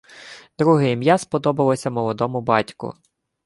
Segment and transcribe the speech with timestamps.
[0.57, 2.93] Друге ім'я сподобалося молодому батьку.